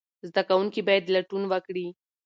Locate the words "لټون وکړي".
1.13-1.87